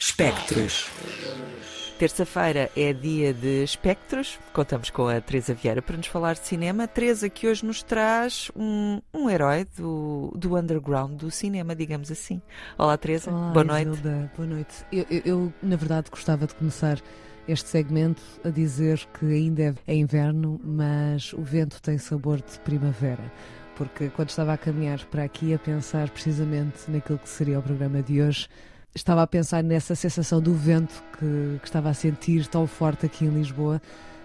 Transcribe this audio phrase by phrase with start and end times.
[0.00, 0.88] Espectros.
[1.98, 4.38] Terça-feira é dia de espectros.
[4.54, 6.88] Contamos com a Teresa Vieira para nos falar de cinema.
[6.88, 12.40] Teresa, que hoje nos traz um, um herói do, do underground do cinema, digamos assim.
[12.78, 13.30] Olá, Teresa.
[13.30, 13.88] Olá, Boa noite.
[13.90, 14.32] Isilda.
[14.34, 14.74] Boa noite.
[14.90, 16.98] Eu, eu- eu, na verdade, gostava de começar
[17.46, 22.58] este segmento a dizer que ainda é- é inverno, mas o vento tem sabor de
[22.64, 23.30] primavera.
[23.76, 28.02] Porque quando estava a caminhar para aqui a pensar precisamente naquilo que seria o programa
[28.02, 28.48] de hoje,
[28.94, 33.24] estava a pensar nessa sensação do vento que, que estava a sentir tão forte aqui
[33.24, 33.80] em Lisboa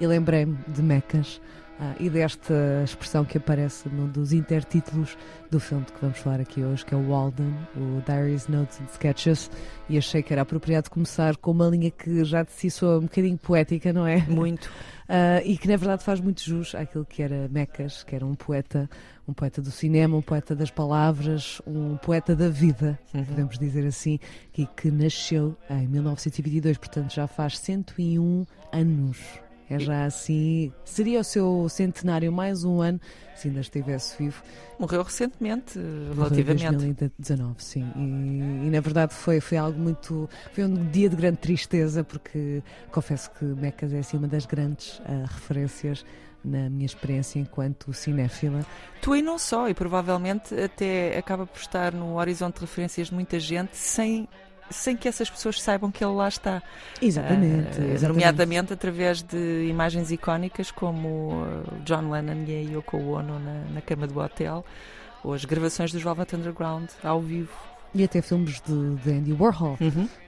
[0.00, 1.40] e lembrei-me de Mecas
[1.78, 2.54] ah, e desta
[2.84, 5.16] expressão que aparece num dos intertítulos
[5.50, 8.80] do filme de que vamos falar aqui hoje, que é o Walden, o Diaries, Notes
[8.80, 9.50] and Sketches,
[9.88, 13.02] e achei que era apropriado começar com uma linha que já de si soa um
[13.02, 14.18] bocadinho poética, não é?
[14.28, 14.70] Muito.
[15.08, 18.34] Ah, e que na verdade faz muito jus àquilo que era Mecas, que era um
[18.34, 18.90] poeta,
[19.28, 23.24] um poeta do cinema, um poeta das palavras, um poeta da vida, Uhum.
[23.24, 24.18] podemos dizer assim,
[24.58, 29.45] e que nasceu em 1922, portanto já faz 101 anos.
[29.68, 30.72] É já assim.
[30.84, 33.00] Seria o seu centenário mais um ano
[33.34, 34.42] se ainda estivesse vivo.
[34.78, 36.70] Morreu recentemente, Morreu em relativamente.
[36.70, 37.92] 2019, sim.
[37.96, 40.28] E, e, na verdade foi, foi algo muito.
[40.52, 45.00] Foi um dia de grande tristeza, porque confesso que Mecas é assim uma das grandes
[45.04, 46.04] ah, referências
[46.44, 48.64] na minha experiência enquanto cinéfila.
[49.02, 53.14] Tu e não só, e provavelmente até acaba por estar no horizonte de referências de
[53.14, 54.28] muita gente sem,
[54.70, 56.62] sem que essas pessoas saibam que ele lá está.
[57.00, 57.80] Exatamente.
[57.80, 58.08] Ah, exatamente.
[58.08, 63.80] nomeadamente através de imagens icónicas como ah, John Lennon e a Yoko Ono na, na
[63.80, 64.64] cama do hotel,
[65.22, 67.52] ou as gravações dos Velvet Underground ao vivo.
[67.94, 69.78] E até filmes de, de Andy Warhol.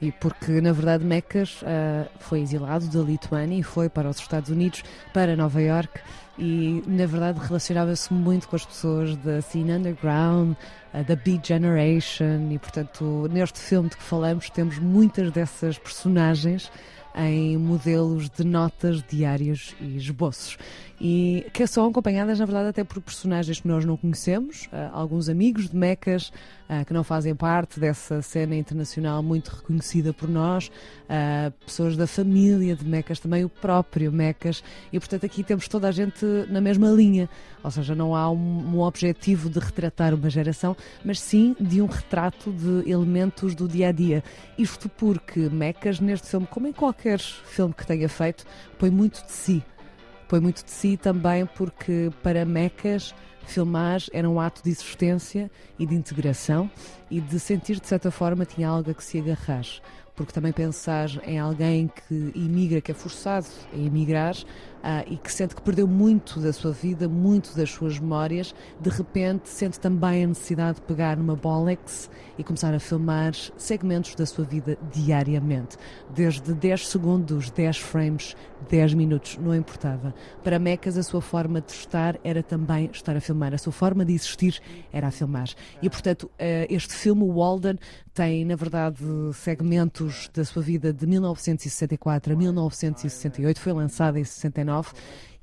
[0.00, 4.50] E porque, na verdade, Mecas ah, foi exilado da Lituânia e foi para os Estados
[4.50, 6.00] Unidos, para Nova York,
[6.38, 10.56] e, na verdade, relacionava-se muito com as pessoas da scene underground,
[10.92, 16.70] ah, da Beat Generation, e, portanto, neste filme de que falamos, temos muitas dessas personagens
[17.16, 20.56] em modelos de notas, diários e esboços.
[21.00, 25.28] E que são acompanhadas, na verdade, até por personagens que nós não conhecemos, ah, alguns
[25.28, 26.32] amigos de Mecas
[26.68, 30.70] ah, que não fazem parte dessa cena internacional muito reconhecida por nós,
[31.64, 34.62] pessoas da família de Mecas, também o próprio Mecas,
[34.92, 37.28] e portanto aqui temos toda a gente na mesma linha,
[37.62, 41.86] ou seja, não há um, um objetivo de retratar uma geração, mas sim de um
[41.86, 44.22] retrato de elementos do dia a dia.
[44.56, 48.44] Isto porque Mecas, neste filme, como em qualquer filme que tenha feito,
[48.78, 49.62] põe muito de si.
[50.28, 53.14] Põe muito de si também porque para Mecas
[53.48, 56.70] filmar era um ato de existência e de integração
[57.10, 59.64] e de sentir de certa forma tinha algo a que se agarrar.
[60.18, 64.34] Porque também pensar em alguém que imigra, que é forçado a emigrar
[64.82, 68.90] ah, e que sente que perdeu muito da sua vida, muito das suas memórias, de
[68.90, 74.26] repente sente também a necessidade de pegar numa Bolex e começar a filmar segmentos da
[74.26, 75.76] sua vida diariamente.
[76.12, 78.36] Desde 10 segundos, 10 frames,
[78.68, 80.12] 10 minutos, não importava.
[80.42, 84.04] Para Mecas, a sua forma de estar era também estar a filmar, a sua forma
[84.04, 84.60] de existir
[84.92, 85.48] era a filmar.
[85.80, 87.78] E, portanto, eh, este filme, o Walden,
[88.18, 88.98] tem, na verdade,
[89.32, 94.90] segmentos da sua vida de 1964 a 1968, foi lançado em 69,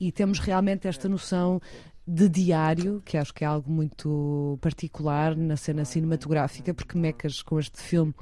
[0.00, 1.62] e temos realmente esta noção
[2.04, 7.60] de diário, que acho que é algo muito particular na cena cinematográfica, porque Mecas, com
[7.60, 8.12] este filme,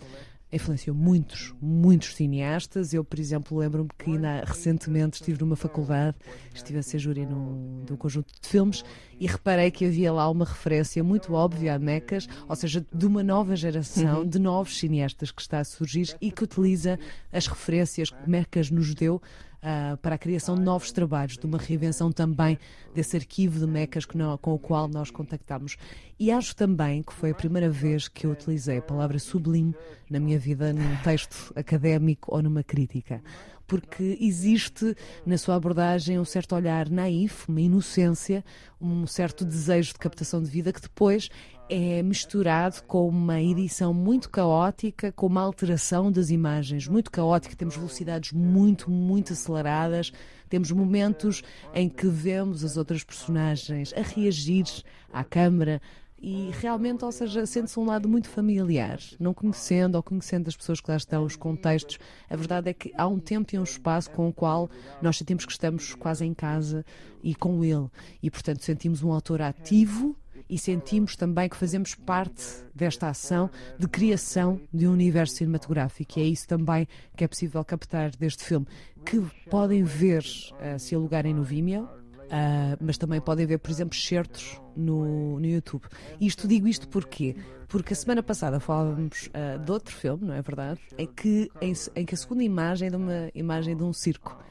[0.52, 2.92] influenciou muitos, muitos cineastas.
[2.92, 6.16] Eu, por exemplo, lembro-me que ainda recentemente estive numa faculdade,
[6.54, 8.84] estive a ser júri num, de um conjunto de filmes
[9.18, 13.22] e reparei que havia lá uma referência muito óbvia a Mecas, ou seja, de uma
[13.22, 16.98] nova geração de novos cineastas que está a surgir e que utiliza
[17.32, 19.22] as referências que Mecas nos deu
[19.62, 22.58] ah, para a criação de novos trabalhos, de uma reinvenção também
[22.94, 25.76] desse arquivo de Mecas nó- com o qual nós contactamos.
[26.18, 29.74] E acho também que foi a primeira vez que eu utilizei a palavra sublime
[30.10, 33.22] na minha vida num texto académico ou numa crítica.
[33.66, 38.44] Porque existe na sua abordagem um certo olhar naif, uma inocência,
[38.80, 41.30] um certo desejo de captação de vida que depois
[41.68, 47.56] é misturado com uma edição muito caótica, com uma alteração das imagens muito caótica.
[47.56, 50.12] Temos velocidades muito, muito aceleradas.
[50.48, 51.42] Temos momentos
[51.75, 54.66] em que vemos as outras personagens a reagir
[55.12, 55.81] à câmara.
[56.25, 60.81] E realmente, ou seja, sente-se um lado muito familiar, não conhecendo ou conhecendo as pessoas
[60.81, 61.98] que lá estão, os contextos.
[62.31, 64.70] A verdade é que há um tempo e um espaço com o qual
[65.00, 66.84] nós sentimos que estamos quase em casa
[67.25, 67.88] e com ele.
[68.22, 70.16] E, portanto, sentimos um autor ativo
[70.48, 72.44] e sentimos também que fazemos parte
[72.74, 76.18] desta ação de criação de um universo cinematográfico.
[76.18, 76.86] E é isso também
[77.16, 78.66] que é possível captar deste filme,
[79.04, 81.88] que podem ver uh, se alugarem no Vimeo.
[82.22, 85.84] Uh, mas também podem ver, por exemplo, certos no, no YouTube.
[86.18, 87.36] Isto digo isto porquê?
[87.68, 90.80] Porque a semana passada falávamos uh, de outro filme, não é verdade?
[90.96, 94.41] Em que, em, em que a segunda imagem é de uma imagem de um circo.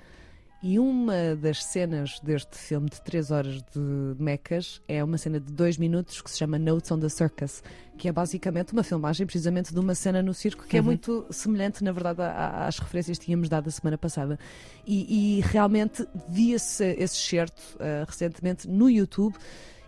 [0.63, 5.51] E uma das cenas deste filme de 3 horas de mecas é uma cena de
[5.51, 7.63] 2 minutos que se chama Notes on the Circus,
[7.97, 10.85] que é basicamente uma filmagem precisamente de uma cena no circo que é uhum.
[10.85, 14.37] é muito semelhante, na verdade, às referências que tínhamos dado a semana passada.
[14.85, 19.35] E, e realmente via-se esse certo uh, recentemente no YouTube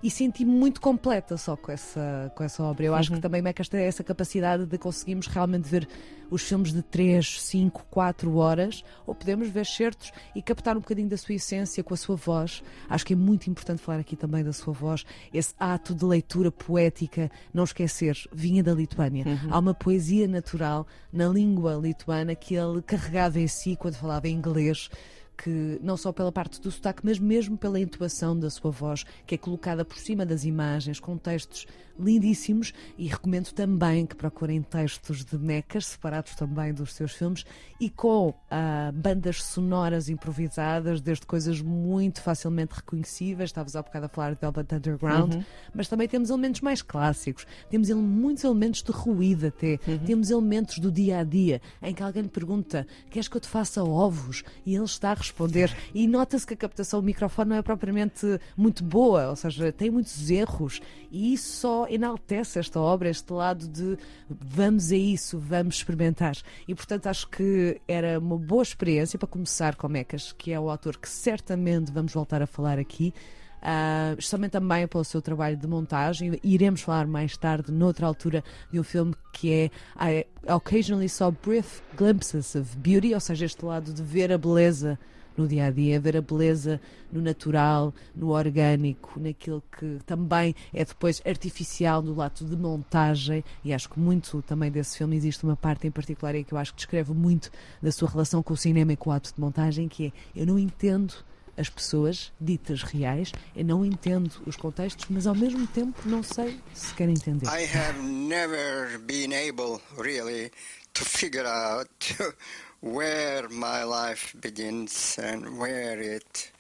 [0.04, 2.86] e senti-me muito completa só com essa, com essa obra.
[2.86, 3.00] Eu uhum.
[3.00, 5.88] acho que também Mecas tem essa capacidade de conseguirmos realmente ver
[6.30, 11.08] os filmes de 3, 5, 4 horas, ou podemos ver certos e captar um bocadinho
[11.08, 12.62] da sua essência com a sua voz.
[12.90, 16.52] Acho que é muito importante falar aqui também da sua voz, esse ato de leitura
[16.52, 19.26] poética, não esquecer, vinha da Lituânia.
[19.26, 19.54] Uhum.
[19.54, 24.90] Há uma poesia natural na língua lituana que ele carregava em si quando falava inglês
[25.38, 29.36] que não só pela parte do sotaque, mas mesmo pela intuação da sua voz, que
[29.36, 31.68] é colocada por cima das imagens, com textos
[32.00, 37.46] lindíssimos e recomendo também que procurem textos de Mecas, separados também dos seus filmes,
[37.80, 44.10] e com ah, bandas sonoras improvisadas, desde coisas muito facilmente reconhecíveis, estavas há bocado a
[44.10, 45.44] falar de Velvet Underground, uhum.
[45.74, 50.00] mas também temos elementos mais clássicos, temos muitos elementos de ruído até, uhum.
[50.00, 53.48] temos elementos do dia a dia, em que alguém lhe pergunta: queres que eu te
[53.48, 54.44] faça ovos?
[54.66, 58.40] E ele está a responder, e nota-se que a captação do microfone não é propriamente
[58.56, 60.82] muito boa, ou seja, tem muitos erros,
[61.12, 63.98] e isso só enaltece esta obra, este lado de
[64.30, 66.36] vamos a isso, vamos experimentar.
[66.68, 70.70] E portanto acho que era uma boa experiência para começar com Mecas, que é o
[70.70, 73.14] autor que certamente vamos voltar a falar aqui.
[73.64, 76.38] Uh, especialmente também pelo seu trabalho de montagem.
[76.44, 81.82] Iremos falar mais tarde, noutra altura, de um filme que é I Occasionally Saw Brief
[81.96, 85.00] Glimpses of Beauty, ou seja, este lado de ver a beleza
[85.38, 86.80] no dia a dia, ver a beleza
[87.12, 93.46] no natural, no orgânico, naquilo que também é depois artificial do lado de montagem.
[93.64, 96.74] E acho que muito também desse filme existe uma parte em particular que eu acho
[96.74, 97.50] que descreve muito
[97.82, 100.12] da sua relação com o cinema e com o ato de montagem, que é
[100.42, 101.14] eu não entendo
[101.56, 106.60] as pessoas ditas reais, eu não entendo os contextos, mas ao mesmo tempo não sei
[106.74, 107.48] se quero entender.
[107.48, 110.52] I have never been able really
[110.94, 111.90] to figure out
[112.82, 116.52] where my life begins and where it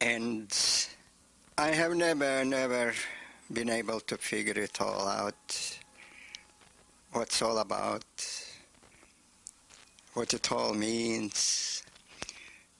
[0.00, 0.90] ends.
[1.58, 2.94] I have never, never
[3.50, 5.78] been able to figure it all out.
[7.12, 8.04] What's all about,
[10.12, 11.82] what it all means.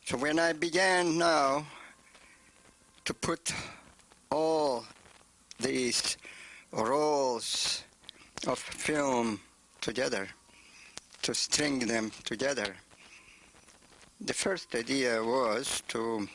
[0.07, 1.67] So when I began now
[3.05, 3.53] to put
[4.31, 4.85] all
[5.59, 6.17] these
[6.71, 7.83] roles
[8.47, 9.41] of film
[9.81, 10.29] together,
[11.23, 12.77] to string them together.
[14.21, 16.29] The first idea was to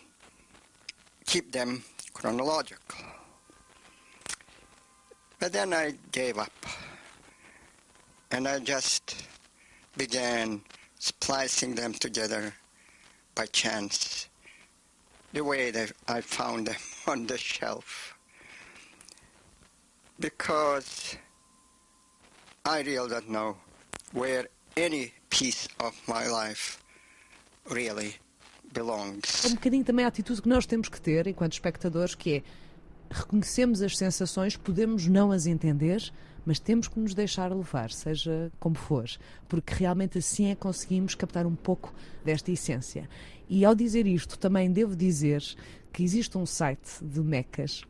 [1.26, 1.82] keep them
[2.14, 3.00] chronological.
[5.40, 6.66] But then I gave up
[8.32, 9.16] and I just
[9.96, 10.60] began
[11.00, 12.54] splicing them together
[13.36, 14.28] by chance,
[15.34, 18.16] the way that I found them on the shelf.
[20.20, 21.18] Because
[22.66, 23.58] I really don't know
[24.14, 24.48] where
[24.78, 26.80] any piece of my life
[27.70, 28.16] really
[28.74, 29.44] belongs.
[29.44, 32.44] É um bocadinho também a atitude que nós temos que ter enquanto espectadores, que é
[33.12, 36.12] reconhecemos as sensações, podemos não as entender,
[36.46, 39.06] mas temos que nos deixar levar, seja como for,
[39.48, 41.94] porque realmente assim é que conseguimos captar um pouco
[42.24, 43.08] desta essência.
[43.50, 45.44] E ao dizer isto, também devo dizer
[45.92, 47.84] que existe um site de mecas,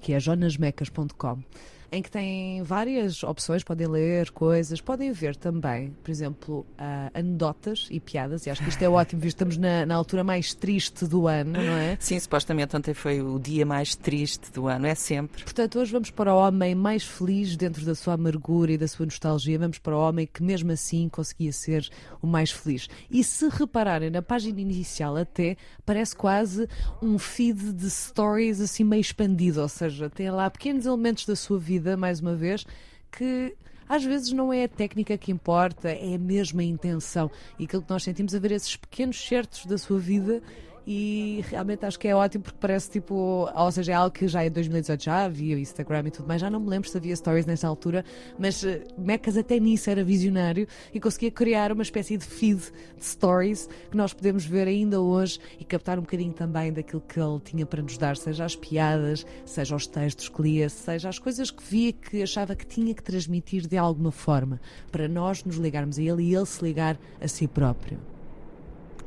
[0.00, 1.42] que é jonasmecas.com,
[1.90, 7.88] em que têm várias opções, podem ler coisas, podem ver também, por exemplo, uh, anedotas
[7.90, 10.52] e piadas, e acho que isto é ótimo, visto que estamos na, na, altura mais
[10.54, 11.96] triste do ano, não é?
[12.00, 15.44] Sim, supostamente ontem foi o dia mais triste do ano, é sempre.
[15.44, 19.06] Portanto, hoje vamos para o homem mais feliz dentro da sua amargura e da sua
[19.06, 21.88] nostalgia, vamos para o homem que mesmo assim conseguia ser
[22.20, 22.88] o mais feliz.
[23.10, 26.68] E se repararem na página inicial até, parece quase
[27.02, 31.58] um feed de stories assim meio expandido, ou seja, tem lá pequenos elementos da sua
[31.58, 32.66] vida vida, mais uma vez,
[33.10, 33.54] que
[33.88, 37.30] às vezes não é a técnica que importa, é a mesma intenção.
[37.58, 40.42] E aquilo que nós sentimos a ver esses pequenos certos da sua vida
[40.86, 44.46] e realmente acho que é ótimo porque parece tipo, ou seja, é algo que já
[44.46, 47.16] em 2018 já havia, o Instagram e tudo mais, já não me lembro se havia
[47.16, 48.04] stories nessa altura,
[48.38, 52.60] mas uh, Mecas até nisso era visionário e conseguia criar uma espécie de feed
[52.96, 57.18] de stories que nós podemos ver ainda hoje e captar um bocadinho também daquilo que
[57.18, 61.18] ele tinha para nos dar, seja as piadas, seja os textos que lia, seja as
[61.18, 64.60] coisas que via que achava que tinha que transmitir de alguma forma
[64.92, 68.15] para nós nos ligarmos a ele e ele se ligar a si próprio.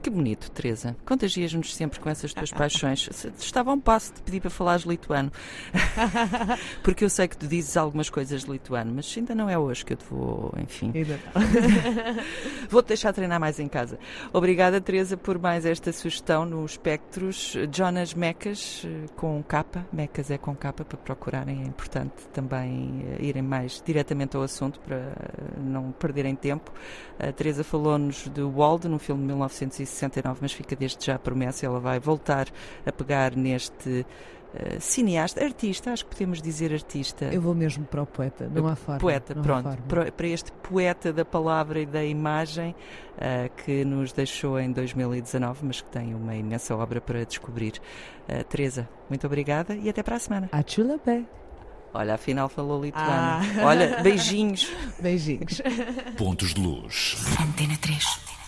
[0.01, 0.95] Que bonito, Teresa.
[1.05, 3.09] Contagias-nos sempre com essas tuas paixões.
[3.37, 5.31] Estava a um passo de pedir para falares lituano.
[6.81, 9.83] Porque eu sei que tu dizes algumas coisas de lituano, mas ainda não é hoje
[9.83, 10.93] que eu te vou, enfim.
[12.69, 13.99] Vou-te deixar treinar mais em casa.
[14.31, 17.55] Obrigada, Teresa, por mais esta sugestão no Espectros.
[17.71, 18.85] Jonas Mecas,
[19.17, 19.85] com capa.
[19.91, 21.61] Mecas é com capa para procurarem.
[21.61, 25.11] É importante também eh, irem mais diretamente ao assunto para
[25.57, 26.71] não perderem tempo.
[27.19, 29.33] A Teresa falou-nos do Wald, num filme de
[29.89, 31.65] 1969, mas fica desde já a promessa.
[31.65, 32.47] Ela vai voltar
[32.85, 34.05] a pegar neste.
[34.51, 37.25] Uh, cineasta, artista, acho que podemos dizer artista.
[37.25, 38.99] Eu vou mesmo para o poeta, não há forma.
[38.99, 39.83] Poeta, pronto, forma.
[39.87, 45.67] Para, para, este poeta da palavra e da imagem uh, que nos deixou em 2019,
[45.67, 47.73] mas que tem uma imensa obra para descobrir.
[48.27, 50.49] Uh, Teresa, muito obrigada e até para a semana.
[50.51, 51.25] A chulapé.
[51.93, 53.09] Olha, afinal falou lituano.
[53.11, 53.41] Ah.
[53.63, 54.71] Olha, beijinhos.
[54.99, 55.61] beijinhos.
[56.17, 57.17] Pontos de luz.
[57.39, 58.38] Antena 3.